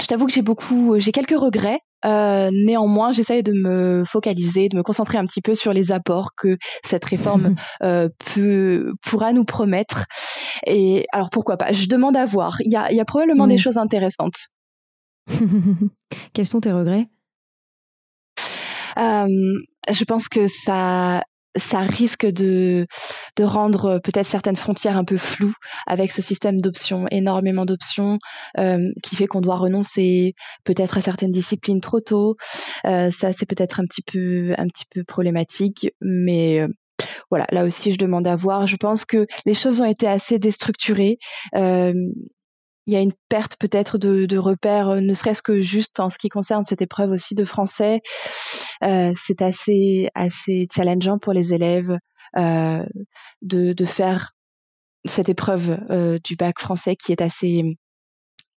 [0.00, 1.80] je t'avoue que j'ai beaucoup, j'ai quelques regrets.
[2.06, 6.30] Euh, néanmoins, j'essaye de me focaliser, de me concentrer un petit peu sur les apports
[6.34, 10.06] que cette réforme euh, peut, pourra nous promettre.
[10.66, 11.72] Et alors pourquoi pas?
[11.72, 12.56] Je demande à voir.
[12.64, 13.50] Il y a, y a probablement oui.
[13.50, 14.46] des choses intéressantes.
[16.32, 17.08] Quels sont tes regrets?
[18.96, 19.58] Euh,
[19.90, 21.22] Je pense que ça
[21.56, 22.86] ça risque de,
[23.36, 25.54] de rendre peut-être certaines frontières un peu floues
[25.86, 28.18] avec ce système d'options, énormément d'options,
[28.58, 30.34] euh, qui fait qu'on doit renoncer
[30.64, 32.36] peut-être à certaines disciplines trop tôt.
[32.86, 36.68] Euh, ça, c'est peut-être un petit peu un petit peu problématique, mais euh,
[37.30, 38.66] voilà, là aussi, je demande à voir.
[38.66, 41.18] Je pense que les choses ont été assez déstructurées.
[42.90, 46.10] Euh, il y a une perte peut-être de, de repères, ne serait-ce que juste en
[46.10, 48.00] ce qui concerne cette épreuve aussi de français.
[48.82, 51.98] Euh, c'est assez assez challengeant pour les élèves
[52.36, 52.84] euh,
[53.42, 54.32] de, de faire
[55.04, 57.62] cette épreuve euh, du bac français qui est assez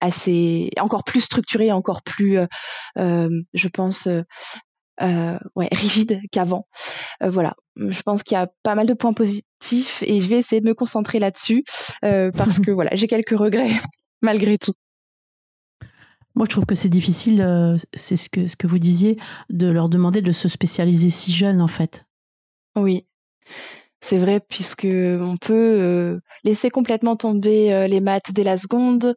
[0.00, 2.38] assez encore plus structurée, encore plus,
[2.96, 4.08] je pense.
[4.98, 6.66] ouais, rigide qu'avant.
[7.20, 10.60] voilà, je pense qu'il y a pas mal de points positifs et je vais essayer
[10.60, 11.62] de me concentrer là-dessus
[12.00, 13.70] parce que voilà, j'ai quelques regrets
[14.22, 14.72] malgré tout.
[16.34, 19.18] Moi, je trouve que c'est difficile, euh, c'est ce que, ce que vous disiez,
[19.50, 22.06] de leur demander de se spécialiser si jeune, en fait.
[22.74, 23.06] Oui,
[24.00, 29.14] c'est vrai, puisque on peut euh, laisser complètement tomber euh, les maths dès la seconde,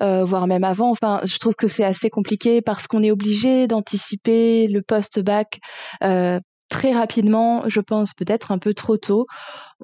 [0.00, 0.90] voire même avant.
[0.90, 5.60] Enfin, je trouve que c'est assez compliqué parce qu'on est obligé d'anticiper le post-bac
[6.68, 9.26] très rapidement, je pense peut-être un peu trop tôt.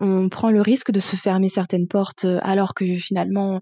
[0.00, 3.60] On prend le risque de se fermer certaines portes alors que finalement,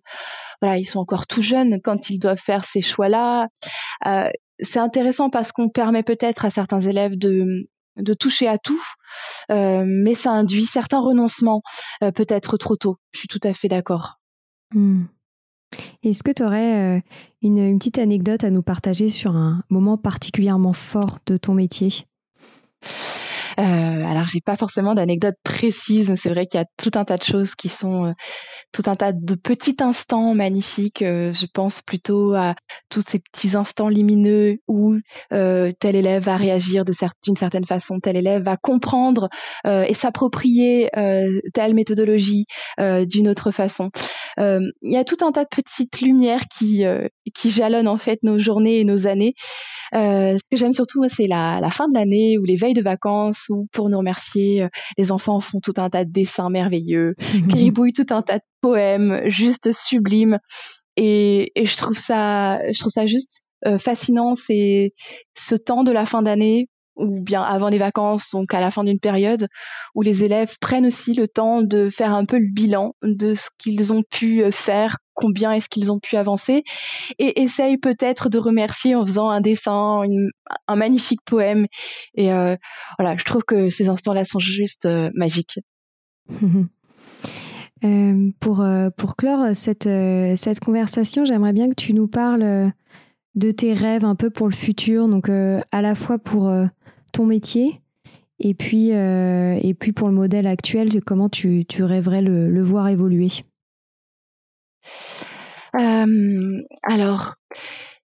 [0.60, 3.48] voilà, ils sont encore tout jeunes quand ils doivent faire ces choix-là.
[4.06, 8.82] Euh, c'est intéressant parce qu'on permet peut-être à certains élèves de de toucher à tout,
[9.50, 11.62] euh, mais ça induit certains renoncements,
[12.02, 12.96] euh, peut-être trop tôt.
[13.12, 14.18] Je suis tout à fait d'accord.
[14.74, 15.04] Mmh.
[16.02, 17.00] Est-ce que tu aurais euh,
[17.42, 22.06] une, petite anecdote à nous partager sur un moment particulièrement fort de ton métier?
[23.58, 26.12] Euh, alors j'ai pas forcément d'anecdotes précises.
[26.16, 28.12] C'est vrai qu'il y a tout un tas de choses qui sont euh,
[28.72, 31.02] tout un tas de petits instants magnifiques.
[31.02, 32.54] Euh, je pense plutôt à
[32.88, 34.96] tous ces petits instants lumineux où
[35.32, 39.28] euh, tel élève va réagir d'une certaine façon, tel élève va comprendre
[39.64, 40.90] et s'approprier
[41.54, 42.46] telle méthodologie
[42.78, 43.90] d'une autre façon.
[44.38, 46.84] Il y a tout un tas de petites lumières qui
[47.34, 49.34] qui jalonnent en fait nos journées et nos années.
[49.92, 53.46] ce que j'aime surtout, c'est la, la fin de l'année ou les veilles de vacances
[53.50, 54.66] ou pour nous remercier,
[54.98, 57.14] les enfants font tout un tas de dessins merveilleux,
[57.46, 60.38] gribouillent tout un tas de poèmes juste sublimes.
[60.96, 63.42] Et, et je trouve ça, je trouve ça juste
[63.78, 64.92] fascinant, c'est
[65.38, 68.84] ce temps de la fin d'année ou bien avant les vacances, donc à la fin
[68.84, 69.48] d'une période,
[69.94, 73.48] où les élèves prennent aussi le temps de faire un peu le bilan de ce
[73.58, 76.64] qu'ils ont pu faire, combien est-ce qu'ils ont pu avancer,
[77.18, 80.02] et essayent peut-être de remercier en faisant un dessin,
[80.68, 81.66] un magnifique poème.
[82.14, 82.30] Et
[82.98, 85.58] voilà, je trouve que ces instants-là sont juste magiques.
[87.84, 92.72] Euh, pour, euh, pour clore cette, euh, cette conversation, j'aimerais bien que tu nous parles
[93.34, 96.52] de tes rêves un peu pour le futur, donc à la fois pour
[97.12, 97.80] ton métier
[98.38, 102.88] et puis, et puis pour le modèle actuel, de comment tu, tu rêverais le voir
[102.88, 103.30] évoluer.
[105.74, 107.34] Alors,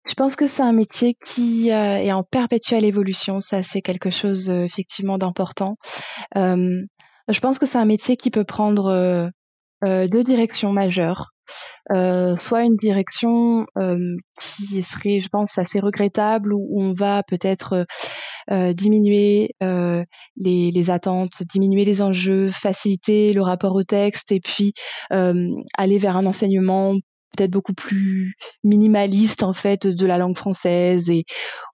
[0.09, 3.41] je pense que c'est un métier qui est en perpétuelle évolution.
[3.41, 5.77] Ça, c'est quelque chose effectivement d'important.
[6.35, 9.31] je pense que c'est un métier qui peut prendre
[9.85, 11.33] euh, deux directions majeures.
[11.95, 17.87] Euh, soit une direction euh, qui serait, je pense, assez regrettable, où on va peut-être
[18.75, 24.73] diminuer les, les, attentes, diminuer les enjeux, faciliter le rapport au texte, et puis
[25.11, 26.95] aller vers un enseignement
[27.37, 31.25] peut-être beaucoup plus minimaliste en fait de la langue française et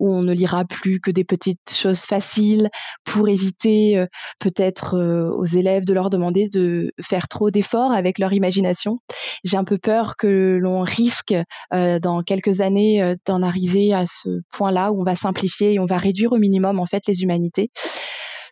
[0.01, 2.69] où on ne lira plus que des petites choses faciles
[3.05, 4.07] pour éviter euh,
[4.39, 8.99] peut-être euh, aux élèves de leur demander de faire trop d'efforts avec leur imagination.
[9.45, 11.35] J'ai un peu peur que l'on risque
[11.73, 15.87] euh, dans quelques années d'en arriver à ce point-là où on va simplifier et on
[15.87, 17.71] va réduire au minimum en fait les humanités.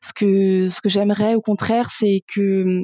[0.03, 2.81] Ce que ce que j'aimerais au contraire, c'est que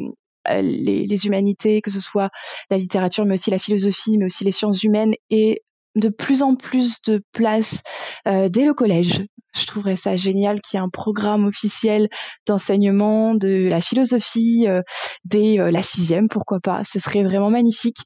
[0.51, 2.31] euh, les, humanités, que ce soit
[2.71, 5.63] la littérature, mais aussi la philosophie, mais aussi les sciences humaines, et
[5.95, 7.81] de plus en plus de place
[8.29, 9.25] euh, dès le collège.
[9.59, 12.09] Je trouverais ça génial qu'il y ait un programme officiel
[12.47, 14.83] d'enseignement de la philosophie euh,
[15.25, 16.85] dès la sixième, pourquoi pas.
[16.85, 17.97] Ce serait vraiment magnifique.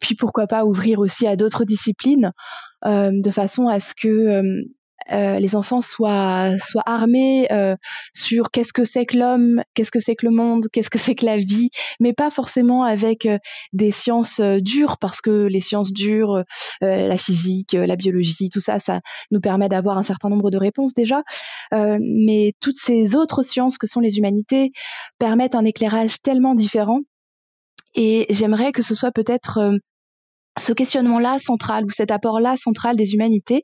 [0.00, 2.32] Puis pourquoi pas ouvrir aussi à d'autres disciplines
[2.84, 4.42] de façon à ce que
[5.10, 7.76] euh, les enfants soient, soient armés euh,
[8.12, 11.14] sur qu'est-ce que c'est que l'homme, qu'est-ce que c'est que le monde, qu'est-ce que c'est
[11.14, 13.38] que la vie, mais pas forcément avec euh,
[13.72, 16.44] des sciences dures, parce que les sciences dures,
[16.80, 20.94] la physique, la biologie, tout ça, ça nous permet d'avoir un certain nombre de réponses
[20.94, 21.22] déjà,
[21.72, 24.72] mais toutes ces autres sciences que sont les humanités
[25.18, 27.00] permettent un éclairage tellement différent.
[27.94, 29.78] Et j'aimerais que ce soit peut-être
[30.58, 33.62] ce questionnement-là central ou cet apport-là central des humanités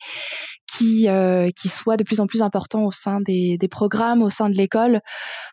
[0.70, 4.30] qui, euh, qui soit de plus en plus important au sein des, des programmes, au
[4.30, 5.00] sein de l'école,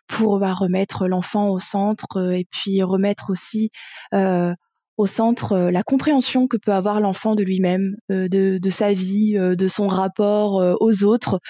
[0.06, 3.70] pour bah, remettre l'enfant au centre euh, et puis remettre aussi
[4.14, 4.52] euh,
[4.96, 8.92] au centre euh, la compréhension que peut avoir l'enfant de lui-même, euh, de, de, sa
[8.92, 11.40] vie, euh, de son rapport aux autres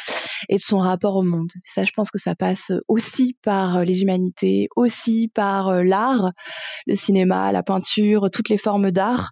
[0.49, 1.51] et de son rapport au monde.
[1.65, 6.33] Ça, je pense que ça passe aussi par les humanités, aussi par l'art,
[6.87, 9.31] le cinéma, la peinture, toutes les formes d'art.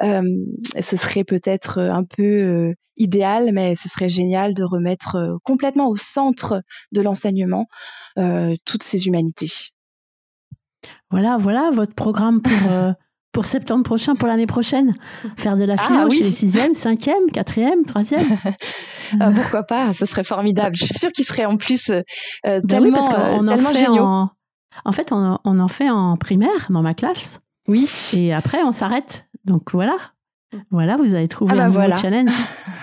[0.00, 6.62] ce serait peut-être un peu idéal, mais ce serait génial de remettre complètement au centre
[6.92, 7.66] de l'enseignement
[8.64, 9.52] toutes ces humanités.
[11.10, 12.94] Voilà, voilà votre programme pour
[13.36, 14.94] pour septembre prochain, pour l'année prochaine
[15.36, 18.38] Faire de la philo ah, chez les sixièmes, cinquièmes, quatrièmes, troisièmes
[19.20, 20.74] ah, Pourquoi pas Ce serait formidable.
[20.74, 22.00] Je suis sûre qu'ils seraient en plus euh,
[22.46, 24.30] ben tellement, parce qu'on en fait En,
[24.86, 27.40] en fait, on, on, en fait en primaire dans ma classe.
[27.68, 27.86] Oui.
[28.14, 29.26] Et après, on s'arrête.
[29.44, 29.96] Donc voilà.
[30.70, 32.32] Voilà, vous avez trouvé ah bah un nouveau challenge.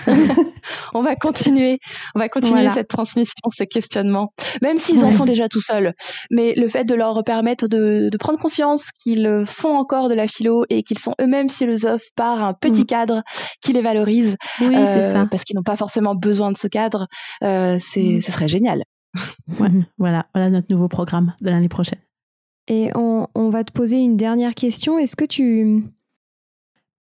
[0.93, 1.79] on va continuer,
[2.15, 5.93] on va continuer cette transmission, ces questionnements, même s'ils en font déjà tout seuls.
[6.31, 10.65] Mais le fait de leur permettre de, prendre conscience qu'ils font encore de la philo
[10.69, 12.86] et qu'ils sont eux-mêmes philosophes par un petit mm.
[12.86, 13.23] cadre
[13.62, 15.27] qui les valorise, oui, euh, ça.
[15.29, 17.07] parce qu'ils n'ont pas forcément besoin de ce cadre,
[17.43, 18.21] euh, c'est, mm.
[18.21, 18.83] ce serait génial.
[19.97, 21.99] voilà, voilà notre nouveau programme de l'année prochaine.
[22.67, 24.97] Et on, on va te poser une dernière question.
[24.97, 25.83] Est-ce que tu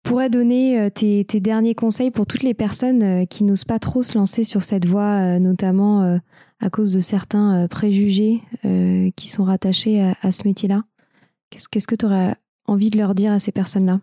[0.04, 4.02] pourrais donner euh, tes, derniers conseils pour toutes les personnes euh, qui n'osent pas trop
[4.02, 6.20] se lancer sur cette voie, euh, notamment
[6.60, 8.42] à cause de certains préjugés
[9.16, 10.84] qui sont rattachés à, ce métier-là.
[11.50, 12.36] Qu'est-ce que tu aurais
[12.66, 14.00] envie de leur dire à ces personnes-là?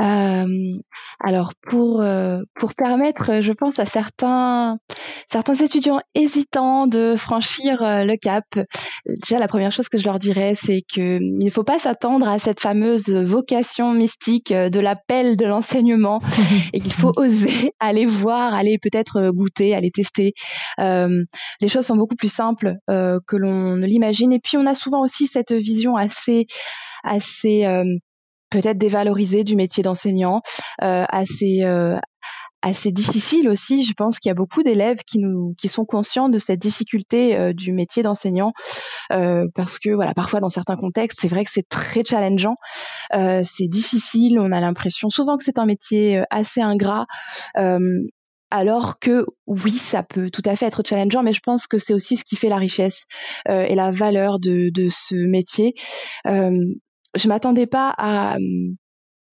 [0.00, 0.46] Euh,
[1.22, 4.78] alors pour euh, pour permettre, je pense à certains
[5.30, 8.44] certains étudiants hésitants de franchir euh, le cap.
[9.06, 12.28] Déjà la première chose que je leur dirais, c'est que il ne faut pas s'attendre
[12.28, 16.20] à cette fameuse vocation mystique de l'appel de l'enseignement
[16.72, 20.32] et qu'il faut oser aller voir, aller peut-être goûter, aller tester.
[20.78, 24.32] les choses sont beaucoup plus simples que l'on ne l'imagine.
[24.32, 26.46] Et puis on a souvent aussi cette vision assez
[27.02, 27.66] assez
[28.50, 30.40] peut-être dévalorisé du métier d'enseignant,
[30.82, 31.98] euh, assez euh,
[32.62, 33.84] assez difficile aussi.
[33.84, 37.36] Je pense qu'il y a beaucoup d'élèves qui nous qui sont conscients de cette difficulté
[37.36, 38.52] euh, du métier d'enseignant
[39.12, 42.56] euh, parce que voilà parfois dans certains contextes c'est vrai que c'est très challengeant,
[43.14, 44.38] euh, c'est difficile.
[44.38, 47.06] On a l'impression souvent que c'est un métier assez ingrat.
[48.52, 51.94] alors que oui, ça peut tout à fait être challengeant, mais je pense que c'est
[51.94, 53.04] aussi ce qui fait la richesse
[53.48, 55.74] et la valeur de, de ce métier.
[57.14, 58.36] Je m'attendais pas à,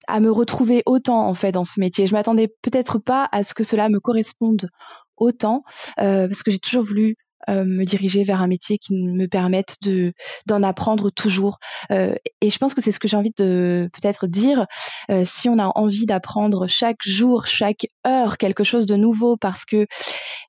[0.08, 2.08] à me retrouver autant en fait dans ce métier.
[2.08, 4.70] Je m'attendais peut-être pas à ce que cela me corresponde
[5.18, 5.64] autant
[6.00, 7.16] euh, parce que j'ai toujours voulu
[7.50, 10.14] euh, me diriger vers un métier qui me permette de
[10.46, 11.60] d'en apprendre toujours.
[11.92, 14.66] Euh, et je pense que c'est ce que j'ai envie de peut-être dire.
[15.10, 19.66] Euh, si on a envie d'apprendre chaque jour, chaque heure quelque chose de nouveau, parce
[19.66, 19.86] que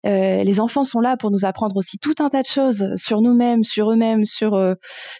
[0.04, 3.62] les enfants sont là pour nous apprendre aussi tout un tas de choses sur nous-mêmes,
[3.62, 4.58] sur eux-mêmes, sur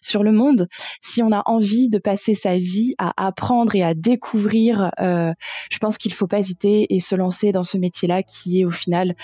[0.01, 0.69] sur le monde.
[1.03, 5.99] Si on a envie de passer sa vie à apprendre et à découvrir, je pense
[5.99, 9.15] qu'il faut pas hésiter et se lancer dans ce métier-là qui est au final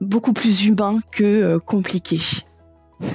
[0.00, 2.20] beaucoup plus humain que euh, compliqué.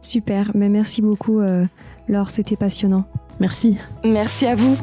[0.00, 1.66] Super, mais merci beaucoup euh,
[2.08, 3.04] Laure, c'était passionnant.
[3.40, 3.78] Merci.
[4.04, 4.76] Merci à vous.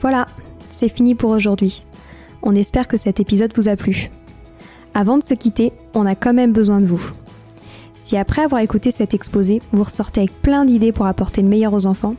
[0.00, 0.26] Voilà,
[0.70, 1.84] c'est fini pour aujourd'hui.
[2.42, 4.10] On espère que cet épisode vous a plu.
[4.94, 7.12] Avant de se quitter, on a quand même besoin de vous.
[7.94, 11.72] Si après avoir écouté cet exposé, vous ressortez avec plein d'idées pour apporter le meilleur
[11.72, 12.16] aux enfants,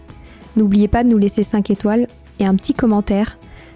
[0.56, 2.08] n'oubliez pas de nous laisser 5 étoiles
[2.40, 3.38] et un petit commentaire